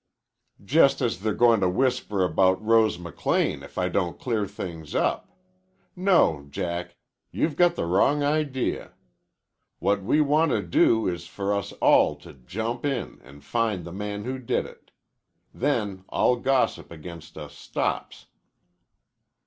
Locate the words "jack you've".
6.49-7.55